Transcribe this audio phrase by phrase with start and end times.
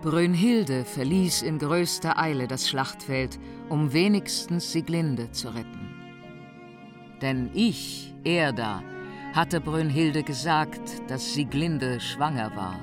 [0.00, 5.92] Brünnhilde verließ in größter Eile das Schlachtfeld, um wenigstens Sieglinde zu retten.
[7.20, 8.84] Denn ich, Erda,
[9.34, 12.78] hatte Brünnhilde gesagt, dass Sieglinde schwanger war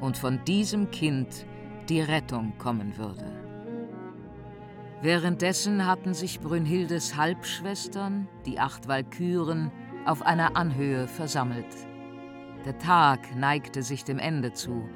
[0.00, 1.46] und von diesem Kind
[1.88, 3.24] die Rettung kommen würde.
[5.02, 9.72] Währenddessen hatten sich Brünnhildes Halbschwestern, die acht Walküren,
[10.04, 11.66] auf einer Anhöhe versammelt.
[12.64, 14.88] Der Tag neigte sich dem Ende zu,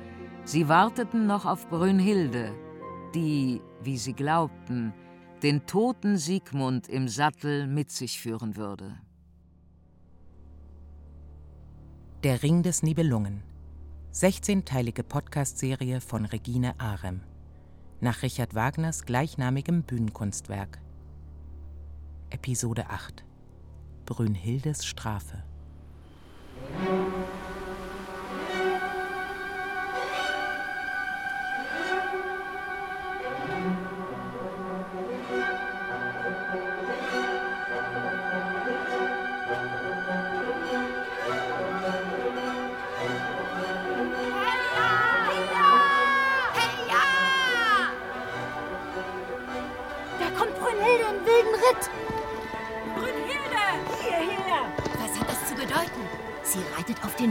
[0.45, 2.53] Sie warteten noch auf Brünnhilde,
[3.15, 4.93] die, wie sie glaubten,
[5.43, 8.99] den toten Siegmund im Sattel mit sich führen würde.
[12.23, 13.43] Der Ring des Nibelungen.
[14.13, 17.23] 16-teilige Podcast-Serie von Regine Arem.
[18.01, 20.81] Nach Richard Wagners gleichnamigem Bühnenkunstwerk.
[22.31, 23.25] Episode 8.
[24.05, 25.45] Brünnhildes Strafe.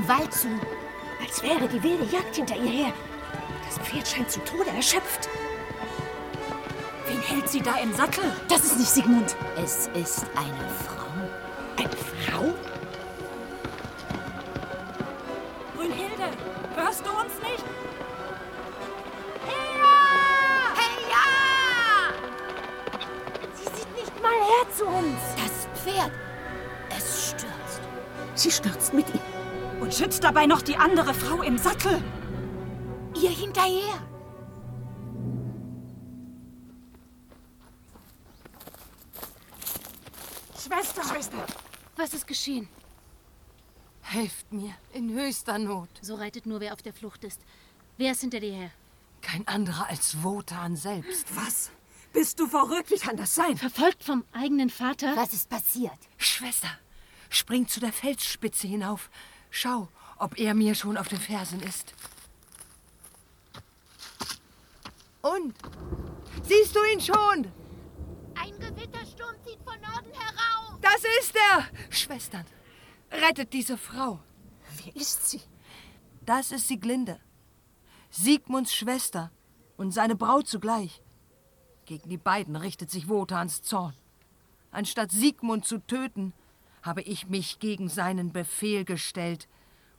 [0.10, 0.48] Wald zu,
[1.24, 2.94] als wäre die wilde Jagd hinter ihr her.
[3.68, 5.30] Das Pferd scheint zu Tode erschöpft.
[7.08, 8.24] Wen hält sie da im Sattel?
[8.48, 9.36] Das ist nicht Sigmund.
[9.56, 11.06] Es ist eine Frau.
[11.78, 12.54] Eine Frau?
[15.76, 16.32] Brünnhilde,
[16.76, 17.64] hörst du uns nicht?
[24.80, 25.20] Zu uns.
[25.36, 26.12] Das Pferd.
[26.90, 27.82] Es stürzt.
[28.36, 32.02] Sie stürzt mit ihm und schützt dabei noch die andere Frau im Sattel.
[33.22, 33.96] Ihr hinterher.
[40.58, 41.46] Schwester, Schwester.
[41.98, 42.70] Was ist geschehen?
[44.02, 45.90] Helft mir, in höchster Not.
[46.02, 47.42] So reitet nur, wer auf der Flucht ist.
[47.98, 48.72] Wer ist hinter dir her?
[49.22, 51.28] Kein anderer als Wotan selbst.
[51.36, 51.72] Was?
[52.14, 52.90] Bist du verrückt?
[52.90, 53.58] Wie kann das sein?
[53.58, 55.16] Verfolgt vom eigenen Vater?
[55.16, 55.98] Was ist passiert?
[56.18, 56.70] Schwester,
[57.30, 59.10] spring zu der Felsspitze hinauf.
[59.52, 61.94] Schau, ob er mir schon auf den Fersen ist.
[65.22, 65.54] Und?
[66.44, 67.52] Siehst du ihn schon?
[68.36, 70.80] Ein Gewittersturm zieht von Norden herauf.
[70.82, 71.68] Das ist er!
[71.90, 72.46] Schwestern,
[73.12, 74.20] rettet diese Frau.
[74.84, 75.42] Wer ist sie?
[76.26, 77.20] Das ist Sieglinde.
[78.10, 79.32] Siegmunds Schwester
[79.78, 81.02] und seine Braut zugleich.
[81.90, 83.96] Gegen die beiden richtet sich Wotans Zorn.
[84.70, 86.34] Anstatt Siegmund zu töten,
[86.84, 89.48] habe ich mich gegen seinen Befehl gestellt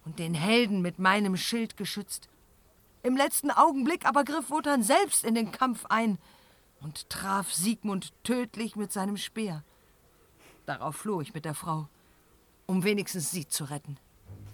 [0.04, 2.28] und den Helden mit meinem Schild geschützt.
[3.02, 6.18] Im letzten Augenblick aber griff Wotan selbst in den Kampf ein
[6.80, 9.64] und traf Siegmund tödlich mit seinem Speer.
[10.66, 11.88] Darauf floh ich mit der Frau,
[12.66, 13.98] um wenigstens sie zu retten.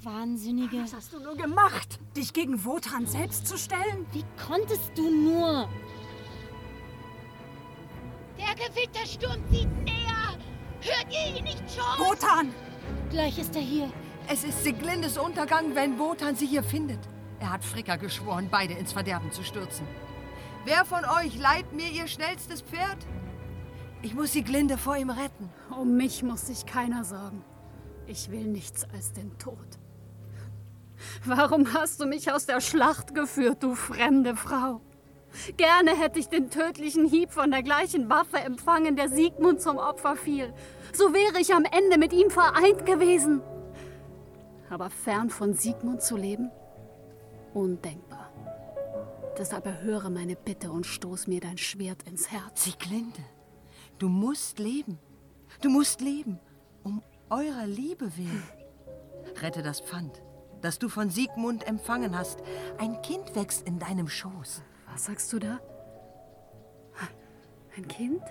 [0.02, 0.82] Wahnsinnige.
[0.84, 2.00] Was hast du nur gemacht?
[2.16, 4.06] Dich gegen Wotan selbst zu stellen?
[4.12, 5.68] Wie konntest du nur?
[8.58, 10.38] Der Gewittersturm zieht näher.
[10.80, 12.06] Hört ihr ihn nicht schon?
[12.06, 12.54] Wotan!
[13.10, 13.90] Gleich ist er hier.
[14.28, 17.00] Es ist Siglindes Untergang, wenn Wotan sie hier findet.
[17.38, 19.86] Er hat Fricka geschworen, beide ins Verderben zu stürzen.
[20.64, 22.98] Wer von euch leiht mir ihr schnellstes Pferd?
[24.02, 25.50] Ich muss Siglinde vor ihm retten.
[25.70, 27.44] Um mich muss sich keiner sorgen.
[28.06, 29.78] Ich will nichts als den Tod.
[31.24, 34.80] Warum hast du mich aus der Schlacht geführt, du fremde Frau?
[35.56, 40.16] Gerne hätte ich den tödlichen Hieb von der gleichen Waffe empfangen, der Siegmund zum Opfer
[40.16, 40.52] fiel.
[40.92, 43.42] So wäre ich am Ende mit ihm vereint gewesen.
[44.70, 46.50] Aber fern von Siegmund zu leben?
[47.54, 48.32] Undenkbar.
[49.38, 52.64] Deshalb erhöre meine Bitte und stoß mir dein Schwert ins Herz.
[52.64, 53.22] Sieglinde,
[53.98, 54.98] du musst leben.
[55.60, 56.38] Du musst leben.
[56.82, 58.42] Um eurer Liebe willen.
[59.40, 60.22] Rette das Pfand,
[60.62, 62.38] das du von Siegmund empfangen hast.
[62.78, 64.62] Ein Kind wächst in deinem Schoß.
[64.96, 65.60] Was sagst du da?
[67.76, 68.22] Ein Kind?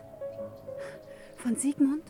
[1.37, 2.01] Von Siegmund?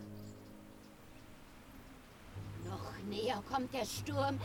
[2.64, 4.40] Noch näher kommt der Sturm.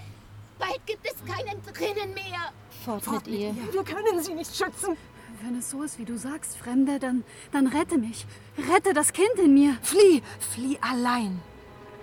[0.58, 2.52] Bald gibt es keinen drinnen mehr.
[2.84, 3.54] Fort, Fort mit, ihr.
[3.70, 4.96] Wir können sie nicht schützen.
[5.42, 7.22] Wenn es so ist, wie du sagst, Fremde, dann,
[7.52, 8.26] dann rette mich.
[8.58, 9.78] Rette das Kind in mir.
[9.80, 11.40] Flieh, flieh allein.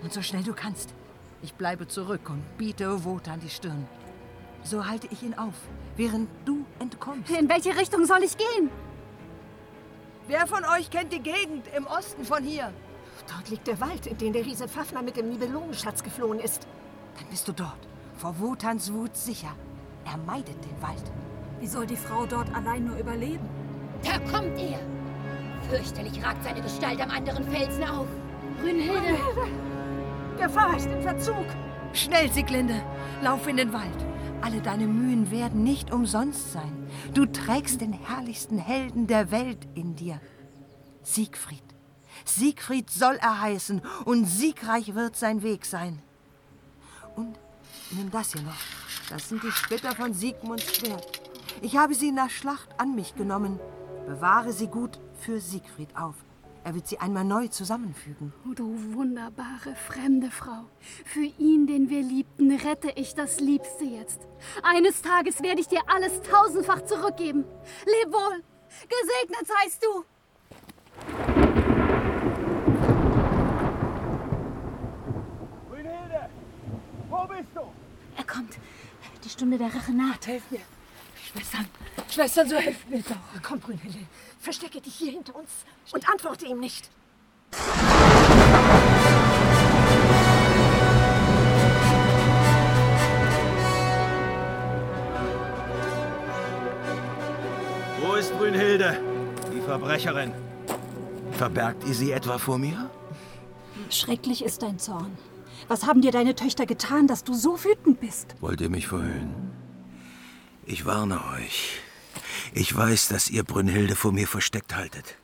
[0.01, 0.94] Und so schnell du kannst.
[1.42, 3.86] Ich bleibe zurück und biete Wotan die Stirn.
[4.63, 5.56] So halte ich ihn auf,
[5.98, 7.30] während du entkommst.
[7.32, 8.70] In welche Richtung soll ich gehen?
[10.28, 12.72] Wer von euch kennt die Gegend im Osten von hier?
[13.28, 16.68] Dort liegt der Wald, in den der Riese Fafner mit dem Nibelungenschatz geflohen ist.
[17.18, 19.54] Dann bist du dort, vor Wotans Wut sicher.
[20.06, 21.12] Er meidet den Wald.
[21.60, 23.50] Wie soll die Frau dort allein nur überleben?
[24.04, 24.80] Da kommt er.
[25.70, 28.08] Fürchterlich ragt seine Gestalt am anderen Felsen auf.
[28.62, 29.18] Brünnhilde!
[30.40, 31.46] Gefahr ist im Verzug.
[31.94, 32.82] Schnell, Sieglinde,
[33.22, 34.06] lauf in den Wald.
[34.42, 36.88] Alle deine Mühen werden nicht umsonst sein.
[37.13, 40.22] Du trägst den herrlichsten Helden der Welt in dir.
[41.04, 41.63] Siegfried.
[42.25, 46.01] Siegfried soll er heißen und siegreich wird sein Weg sein.
[47.16, 47.38] Und
[47.92, 48.54] nimm das hier noch.
[49.10, 51.22] Das sind die Splitter von Siegmunds Schwert.
[51.62, 53.60] Ich habe sie in der Schlacht an mich genommen.
[54.06, 56.16] Bewahre sie gut für Siegfried auf.
[56.68, 58.34] Er wird sie einmal neu zusammenfügen.
[58.46, 60.66] Oh, du wunderbare fremde Frau.
[61.06, 64.28] Für ihn, den wir liebten, rette ich das Liebste jetzt.
[64.64, 67.46] Eines Tages werde ich dir alles tausendfach zurückgeben.
[67.86, 68.44] Leb wohl.
[68.81, 70.04] Gesegnet seist du.
[75.69, 76.30] Brünnhilde,
[77.10, 77.62] wo bist du?
[78.18, 78.60] Er kommt.
[79.24, 80.28] Die Stunde der Rache naht.
[80.28, 80.60] Helf mir.
[81.34, 81.66] Schwestern,
[82.10, 83.42] Schwestern, so helft mir doch.
[83.44, 84.00] Komm, Brünnhilde,
[84.40, 85.50] verstecke dich hier hinter uns
[85.92, 86.90] und antworte ihm nicht.
[98.02, 98.98] Wo ist Brünnhilde,
[99.54, 100.32] die Verbrecherin?
[101.34, 102.90] Verbergt ihr sie etwa vor mir?
[103.90, 105.18] Schrecklich ist dein Zorn.
[105.68, 108.36] Was haben dir deine Töchter getan, dass du so wütend bist?
[108.40, 109.47] Wollt ihr mich verhöhnen?
[110.69, 111.80] Ich warne euch.
[112.54, 115.16] Ich weiß, dass ihr Brünnhilde vor mir versteckt haltet.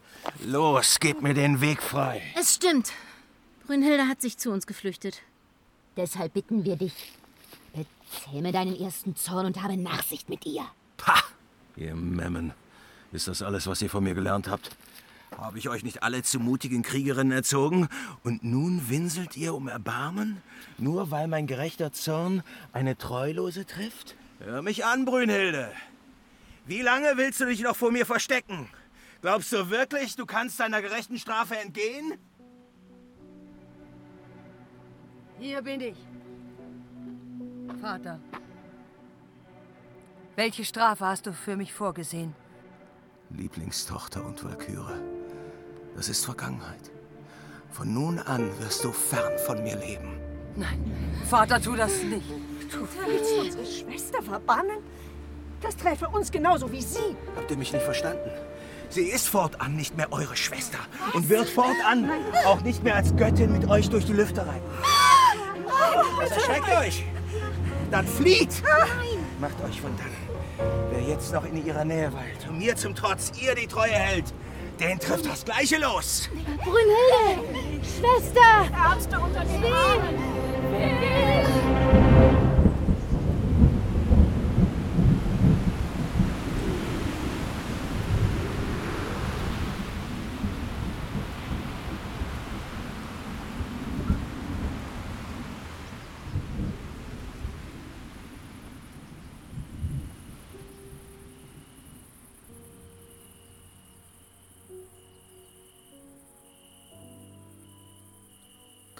[0.46, 2.22] Los, gebt mir den Weg frei.
[2.40, 2.94] Es stimmt.
[3.68, 5.22] Brünnhilde hat sich zu uns geflüchtet.
[5.98, 7.12] Deshalb bitten wir dich.
[7.74, 10.66] Bezähme deinen ersten Zorn und habe Nachsicht mit ihr.
[10.96, 11.22] Pah!
[11.76, 12.54] Ihr Memmen.
[13.12, 14.70] Ist das alles, was ihr von mir gelernt habt?
[15.38, 17.90] Habe ich euch nicht alle zu mutigen Kriegerinnen erzogen?
[18.24, 20.42] Und nun winselt ihr um Erbarmen?
[20.78, 24.16] Nur weil mein gerechter Zorn eine Treulose trifft?
[24.40, 25.72] Hör mich an, Brünnhilde.
[26.66, 28.70] Wie lange willst du dich noch vor mir verstecken?
[29.22, 32.14] Glaubst du wirklich, du kannst deiner gerechten Strafe entgehen?
[35.40, 35.98] Hier bin ich.
[37.82, 38.20] Vater.
[40.36, 42.36] Welche Strafe hast du für mich vorgesehen?
[43.30, 45.02] Lieblingstochter und Walküre,
[45.96, 46.92] das ist Vergangenheit.
[47.72, 50.20] Von nun an wirst du fern von mir leben.
[50.56, 50.80] Nein,
[51.28, 52.30] Vater, tu das nicht.
[52.74, 54.78] Du willst unsere Schwester verbannen?
[55.62, 57.16] Das träfe uns genauso wie sie.
[57.36, 58.30] Habt ihr mich nicht verstanden?
[58.90, 60.80] Sie ist fortan nicht mehr eure Schwester
[61.14, 62.10] und wird fortan
[62.46, 64.70] auch nicht mehr als Göttin mit euch durch die Lüfte reiten.
[66.18, 67.04] Was erschreckt euch?
[67.92, 68.64] Dann flieht!
[69.40, 70.18] Macht euch von dannen.
[70.92, 74.34] Wer jetzt noch in ihrer Nähe weilt und mir zum Trotz ihr die Treue hält,
[74.80, 76.30] den trifft das Gleiche los.
[76.64, 77.40] Brünnhilde!
[77.84, 78.68] Schwester!
[78.76, 80.34] Ärmste unter den Armen.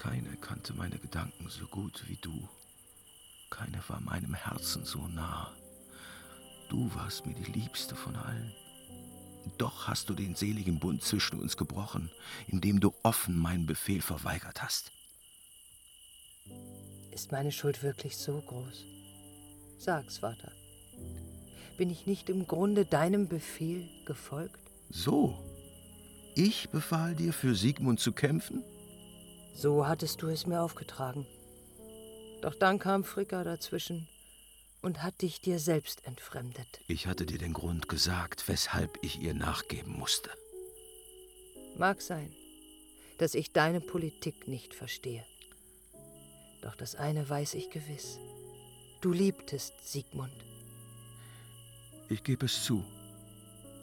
[0.04, 2.46] Keine kannte meine Gedanken so gut wie du.
[3.48, 5.50] Keine war meinem Herzen so nah.
[6.68, 8.52] Du warst mir die Liebste von allen.
[9.56, 12.10] Doch hast du den seligen Bund zwischen uns gebrochen,
[12.48, 14.92] indem du offen meinen Befehl verweigert hast.
[17.10, 18.84] Ist meine Schuld wirklich so groß?
[19.78, 20.52] Sag's, Vater.
[21.78, 24.60] Bin ich nicht im Grunde deinem Befehl gefolgt?
[24.90, 25.42] So,
[26.34, 28.62] ich befahl dir, für Siegmund zu kämpfen?
[29.54, 31.26] So hattest du es mir aufgetragen.
[32.42, 34.08] Doch dann kam Fricka dazwischen
[34.82, 36.80] und hat dich dir selbst entfremdet.
[36.88, 40.30] Ich hatte dir den Grund gesagt, weshalb ich ihr nachgeben musste.
[41.78, 42.30] Mag sein,
[43.18, 45.24] dass ich deine Politik nicht verstehe.
[46.60, 48.18] Doch das eine weiß ich gewiss.
[49.00, 50.32] Du liebtest Siegmund.
[52.08, 52.84] Ich gebe es zu.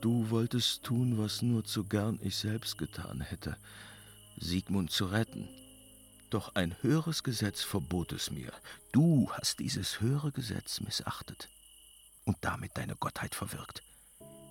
[0.01, 3.55] Du wolltest tun, was nur zu gern ich selbst getan hätte,
[4.41, 5.47] Siegmund zu retten.
[6.31, 8.51] Doch ein höheres Gesetz verbot es mir.
[8.91, 11.47] Du hast dieses höhere Gesetz missachtet
[12.25, 13.83] und damit deine Gottheit verwirkt.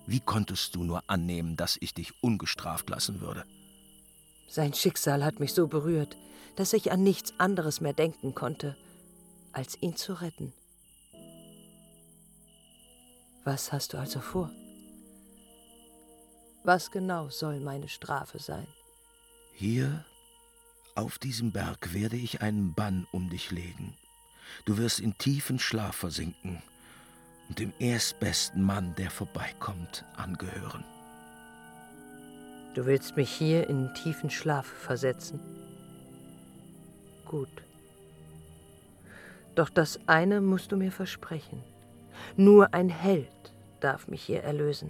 [0.07, 3.45] Wie konntest du nur annehmen, dass ich dich ungestraft lassen würde?
[4.47, 6.17] Sein Schicksal hat mich so berührt,
[6.55, 8.77] dass ich an nichts anderes mehr denken konnte,
[9.51, 10.53] als ihn zu retten.
[13.43, 14.51] Was hast du also vor?
[16.63, 18.67] Was genau soll meine Strafe sein?
[19.61, 20.03] Hier
[20.95, 23.95] auf diesem Berg werde ich einen Bann um dich legen.
[24.65, 26.63] Du wirst in tiefen Schlaf versinken.
[27.47, 30.83] und dem erstbesten Mann, der vorbeikommt, angehören.
[32.73, 35.39] Du willst mich hier in tiefen Schlaf versetzen?
[37.25, 37.63] Gut.
[39.53, 41.63] Doch das eine musst du mir versprechen.
[42.35, 44.89] Nur ein Held darf mich hier erlösen.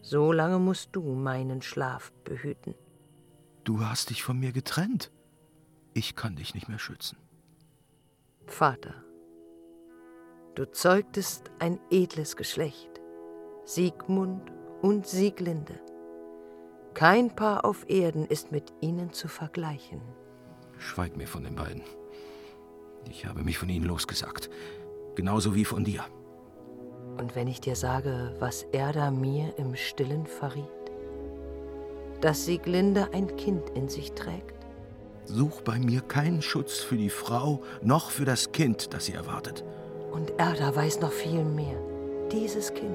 [0.00, 2.74] So lange musst du meinen Schlaf behüten.
[3.64, 5.10] Du hast dich von mir getrennt.
[5.92, 7.18] Ich kann dich nicht mehr schützen.
[8.46, 8.94] Vater,
[10.54, 13.00] du zeugtest ein edles Geschlecht,
[13.64, 14.50] Siegmund
[14.82, 15.80] und Sieglinde.
[16.94, 20.00] Kein Paar auf Erden ist mit ihnen zu vergleichen.
[20.78, 21.82] Schweig mir von den beiden.
[23.08, 24.50] Ich habe mich von ihnen losgesagt.
[25.14, 26.04] Genauso wie von dir.
[27.18, 30.79] Und wenn ich dir sage, was Erda mir im Stillen verriet?
[32.20, 34.54] Dass Sieglinde ein Kind in sich trägt?
[35.24, 39.64] Such bei mir keinen Schutz für die Frau noch für das Kind, das sie erwartet.
[40.12, 41.78] Und Erda weiß noch viel mehr.
[42.30, 42.90] Dieses Kind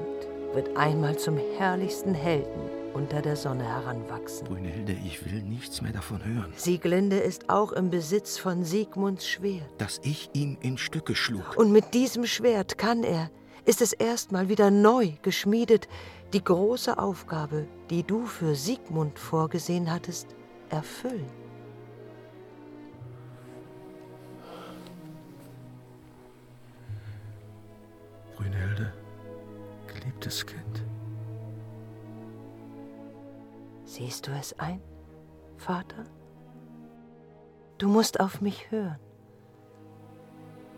[0.53, 4.47] wird einmal zum herrlichsten Helden unter der Sonne heranwachsen.
[4.47, 6.53] Brünnhilde, ich will nichts mehr davon hören.
[6.55, 9.69] Sieglinde ist auch im Besitz von Siegmunds Schwert.
[9.79, 11.57] Das ich ihm in Stücke schlug.
[11.57, 13.31] Und mit diesem Schwert kann er,
[13.65, 15.87] ist es erstmal wieder neu geschmiedet,
[16.35, 20.35] die große Aufgabe, die du für Siegmund vorgesehen hattest,
[20.69, 21.29] erfüllen.
[28.35, 28.91] Brünnhilde,
[29.87, 30.83] geliebtes Kind.
[33.85, 34.81] Siehst du es ein,
[35.55, 36.03] Vater?
[37.77, 38.99] Du musst auf mich hören.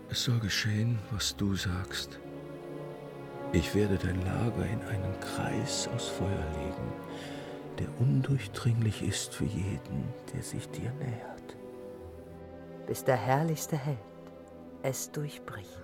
[0.08, 2.20] Es soll geschehen, was du sagst.
[3.52, 6.92] Ich werde dein Lager in einen Kreis aus Feuer legen,
[7.78, 11.56] der undurchdringlich ist für jeden, der sich dir nähert.
[12.86, 13.98] Bis der herrlichste Held
[14.82, 15.82] es durchbricht.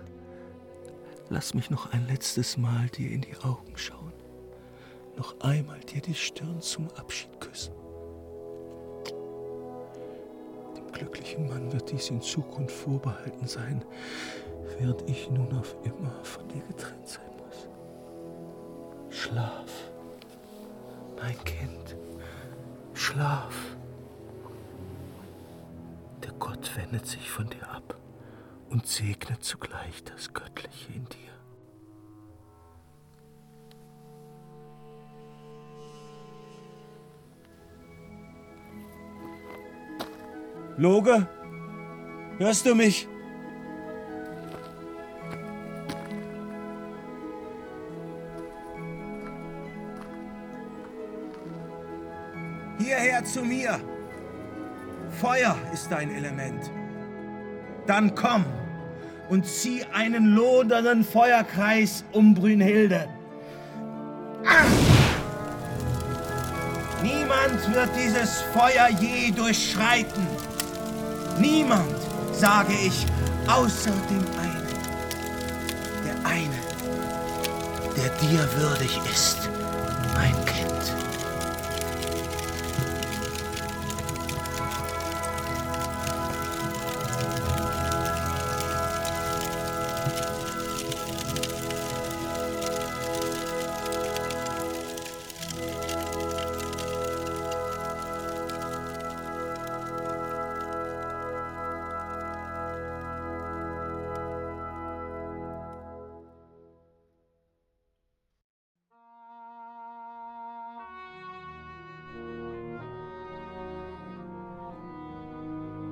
[1.29, 4.13] Lass mich noch ein letztes Mal dir in die Augen schauen,
[5.17, 7.73] noch einmal dir die Stirn zum Abschied küssen.
[10.77, 13.83] Dem glücklichen Mann wird dies in Zukunft vorbehalten sein,
[14.77, 17.34] während ich nun auf immer von dir getrennt sein.
[19.25, 19.89] Schlaf,
[21.19, 21.95] mein Kind,
[22.93, 23.55] schlaf.
[26.23, 27.97] Der Gott wendet sich von dir ab
[28.69, 31.33] und segnet zugleich das Göttliche in dir.
[40.77, 41.27] Loge,
[42.37, 43.07] hörst du mich?
[53.25, 53.79] Zu mir.
[55.21, 56.71] Feuer ist dein Element.
[57.87, 58.45] Dann komm
[59.29, 63.07] und zieh einen lodernden Feuerkreis um Brünnhilde.
[64.45, 64.65] Ah!
[67.01, 70.25] Niemand wird dieses Feuer je durchschreiten.
[71.39, 71.95] Niemand,
[72.31, 73.05] sage ich,
[73.47, 74.55] außer dem einen.
[76.05, 76.59] Der eine,
[77.95, 79.49] der dir würdig ist,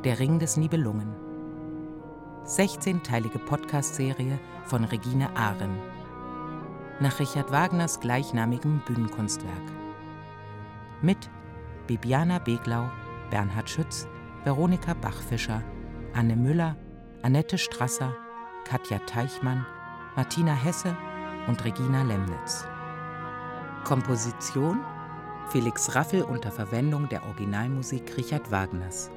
[0.03, 1.15] Der Ring des Nibelungen.
[2.45, 5.77] 16-teilige Podcast-Serie von Regine Ahren.
[6.99, 9.71] Nach Richard Wagners gleichnamigem Bühnenkunstwerk.
[11.01, 11.29] Mit
[11.87, 12.91] Bibiana Beglau,
[13.29, 14.05] Bernhard Schütz,
[14.43, 15.63] Veronika Bachfischer,
[16.13, 16.75] Anne Müller,
[17.21, 18.13] Annette Strasser,
[18.65, 19.65] Katja Teichmann,
[20.17, 20.97] Martina Hesse
[21.47, 22.67] und Regina Lemnitz.
[23.85, 24.81] Komposition
[25.47, 29.09] Felix Raffel unter Verwendung der Originalmusik Richard Wagners.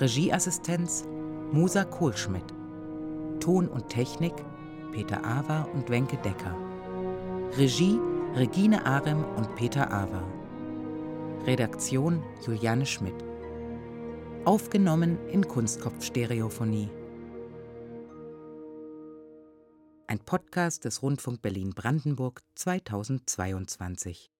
[0.00, 1.04] Regieassistenz
[1.52, 2.54] Musa Kohlschmidt.
[3.38, 4.32] Ton und Technik
[4.92, 6.56] Peter Awer und Wenke Decker.
[7.58, 8.00] Regie
[8.34, 10.22] Regine Arem und Peter Awer.
[11.44, 13.22] Redaktion Juliane Schmidt.
[14.46, 16.88] Aufgenommen in Kunstkopfstereophonie.
[20.06, 24.30] Ein Podcast des Rundfunk Berlin-Brandenburg 2022.